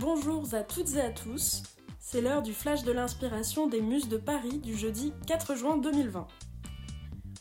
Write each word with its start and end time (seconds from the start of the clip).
Bonjour 0.00 0.42
à 0.54 0.62
toutes 0.62 0.94
et 0.94 1.02
à 1.02 1.10
tous, 1.10 1.62
c'est 1.98 2.22
l'heure 2.22 2.40
du 2.40 2.54
flash 2.54 2.82
de 2.82 2.92
l'inspiration 2.92 3.66
des 3.66 3.82
Muses 3.82 4.08
de 4.08 4.16
Paris 4.16 4.56
du 4.58 4.74
jeudi 4.74 5.12
4 5.26 5.54
juin 5.54 5.76
2020. 5.76 6.26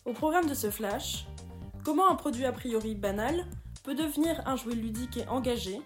Au 0.03 0.11
programme 0.11 0.49
de 0.49 0.53
ce 0.53 0.69
flash, 0.69 1.27
comment 1.85 2.11
un 2.11 2.15
produit 2.15 2.43
a 2.43 2.51
priori 2.51 2.93
banal 2.93 3.45
peut 3.83 3.95
devenir 3.95 4.45
un 4.45 4.57
jouet 4.57 4.75
ludique 4.75 5.15
et 5.15 5.27
engagé, 5.29 5.81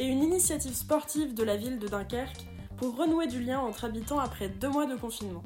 et 0.00 0.06
une 0.06 0.24
initiative 0.24 0.74
sportive 0.74 1.34
de 1.34 1.44
la 1.44 1.56
ville 1.56 1.78
de 1.78 1.86
Dunkerque 1.86 2.48
pour 2.78 2.96
renouer 2.96 3.28
du 3.28 3.40
lien 3.40 3.60
entre 3.60 3.84
habitants 3.84 4.18
après 4.18 4.48
deux 4.48 4.68
mois 4.68 4.86
de 4.86 4.96
confinement. 4.96 5.44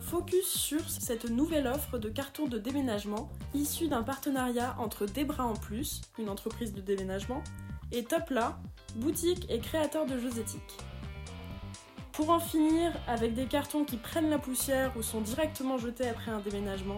Focus 0.00 0.48
sur 0.48 0.90
cette 0.90 1.30
nouvelle 1.30 1.68
offre 1.68 1.98
de 1.98 2.08
cartons 2.08 2.48
de 2.48 2.58
déménagement 2.58 3.30
issue 3.54 3.86
d'un 3.86 4.02
partenariat 4.02 4.74
entre 4.80 5.06
Des 5.06 5.24
Bras 5.24 5.46
en 5.46 5.54
Plus, 5.54 6.02
une 6.18 6.28
entreprise 6.28 6.72
de 6.74 6.80
déménagement, 6.80 7.44
et 7.92 8.02
Topla, 8.02 8.58
boutique 8.94 9.46
et 9.50 9.58
créateur 9.58 10.06
de 10.06 10.18
jeux 10.18 10.38
éthiques. 10.38 10.78
Pour 12.12 12.30
en 12.30 12.38
finir 12.38 12.92
avec 13.08 13.34
des 13.34 13.46
cartons 13.46 13.84
qui 13.84 13.96
prennent 13.96 14.30
la 14.30 14.38
poussière 14.38 14.92
ou 14.96 15.02
sont 15.02 15.20
directement 15.20 15.78
jetés 15.78 16.08
après 16.08 16.30
un 16.30 16.38
déménagement, 16.38 16.96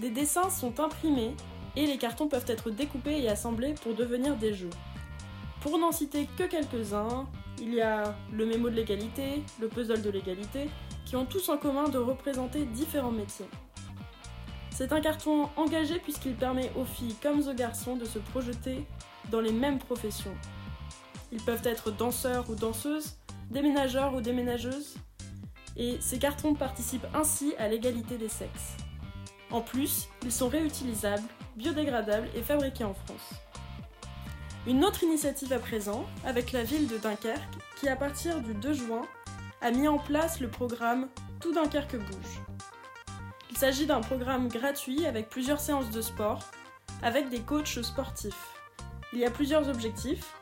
des 0.00 0.10
dessins 0.10 0.48
sont 0.48 0.80
imprimés 0.80 1.34
et 1.76 1.86
les 1.86 1.98
cartons 1.98 2.28
peuvent 2.28 2.46
être 2.48 2.70
découpés 2.70 3.22
et 3.22 3.28
assemblés 3.28 3.74
pour 3.74 3.94
devenir 3.94 4.36
des 4.36 4.54
jeux. 4.54 4.70
Pour 5.60 5.78
n'en 5.78 5.92
citer 5.92 6.28
que 6.38 6.44
quelques-uns, 6.44 7.26
il 7.58 7.74
y 7.74 7.80
a 7.80 8.14
le 8.32 8.46
mémo 8.46 8.70
de 8.70 8.74
l'égalité, 8.74 9.42
le 9.60 9.68
puzzle 9.68 10.02
de 10.02 10.10
l'égalité, 10.10 10.68
qui 11.04 11.16
ont 11.16 11.26
tous 11.26 11.48
en 11.48 11.58
commun 11.58 11.88
de 11.88 11.98
représenter 11.98 12.64
différents 12.64 13.12
métiers. 13.12 13.48
C'est 14.70 14.92
un 14.92 15.00
carton 15.00 15.48
engagé 15.56 15.98
puisqu'il 16.00 16.34
permet 16.34 16.72
aux 16.76 16.84
filles 16.84 17.14
comme 17.22 17.46
aux 17.46 17.54
garçons 17.54 17.96
de 17.96 18.04
se 18.04 18.18
projeter 18.18 18.84
dans 19.30 19.40
les 19.40 19.52
mêmes 19.52 19.78
professions. 19.78 20.34
Ils 21.34 21.42
peuvent 21.42 21.66
être 21.66 21.90
danseurs 21.90 22.48
ou 22.48 22.54
danseuses, 22.54 23.16
déménageurs 23.50 24.14
ou 24.14 24.20
déménageuses, 24.20 24.94
et 25.76 25.98
ces 26.00 26.20
cartons 26.20 26.54
participent 26.54 27.08
ainsi 27.12 27.54
à 27.58 27.66
l'égalité 27.66 28.16
des 28.16 28.28
sexes. 28.28 28.76
En 29.50 29.60
plus, 29.60 30.08
ils 30.22 30.30
sont 30.30 30.48
réutilisables, 30.48 31.26
biodégradables 31.56 32.28
et 32.36 32.42
fabriqués 32.42 32.84
en 32.84 32.94
France. 32.94 33.34
Une 34.68 34.84
autre 34.84 35.02
initiative 35.02 35.52
à 35.52 35.58
présent, 35.58 36.06
avec 36.24 36.52
la 36.52 36.62
ville 36.62 36.86
de 36.86 36.98
Dunkerque, 36.98 37.58
qui 37.80 37.88
à 37.88 37.96
partir 37.96 38.40
du 38.40 38.54
2 38.54 38.72
juin 38.72 39.02
a 39.60 39.72
mis 39.72 39.88
en 39.88 39.98
place 39.98 40.38
le 40.38 40.48
programme 40.48 41.08
Tout 41.40 41.52
Dunkerque 41.52 41.96
bouge. 41.96 42.42
Il 43.50 43.58
s'agit 43.58 43.86
d'un 43.86 44.00
programme 44.00 44.46
gratuit 44.46 45.04
avec 45.04 45.28
plusieurs 45.30 45.60
séances 45.60 45.90
de 45.90 46.00
sport, 46.00 46.48
avec 47.02 47.28
des 47.28 47.40
coachs 47.40 47.82
sportifs. 47.82 48.54
Il 49.12 49.18
y 49.18 49.24
a 49.24 49.30
plusieurs 49.30 49.68
objectifs. 49.68 50.32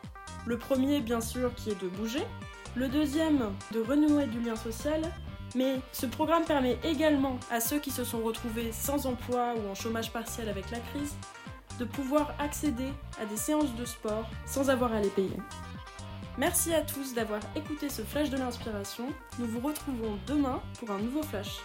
Le 0.47 0.59
premier, 0.59 1.01
bien 1.01 1.21
sûr, 1.21 1.55
qui 1.55 1.71
est 1.71 1.81
de 1.81 1.89
bouger. 1.89 2.27
Le 2.75 2.89
deuxième, 2.89 3.53
de 3.73 3.81
renouer 3.81 4.27
du 4.27 4.41
lien 4.41 4.57
social. 4.57 5.03
Mais 5.55 5.81
ce 5.93 6.07
programme 6.07 6.45
permet 6.45 6.79
également 6.83 7.39
à 7.51 7.61
ceux 7.61 7.79
qui 7.79 7.91
se 7.91 8.05
sont 8.05 8.23
retrouvés 8.23 8.73
sans 8.73 9.07
emploi 9.07 9.55
ou 9.55 9.70
en 9.70 9.75
chômage 9.75 10.11
partiel 10.11 10.48
avec 10.48 10.70
la 10.70 10.79
crise 10.79 11.15
de 11.79 11.85
pouvoir 11.85 12.35
accéder 12.39 12.89
à 13.20 13.27
des 13.27 13.37
séances 13.37 13.75
de 13.75 13.85
sport 13.85 14.29
sans 14.47 14.70
avoir 14.70 14.93
à 14.93 15.01
les 15.01 15.11
payer. 15.11 15.37
Merci 16.39 16.73
à 16.73 16.81
tous 16.81 17.13
d'avoir 17.13 17.41
écouté 17.55 17.91
ce 17.91 18.03
flash 18.03 18.31
de 18.31 18.39
l'inspiration. 18.39 19.05
Nous 19.39 19.47
vous 19.47 19.61
retrouvons 19.61 20.19
demain 20.27 20.63
pour 20.79 20.91
un 20.91 20.98
nouveau 20.98 21.23
flash. 21.23 21.59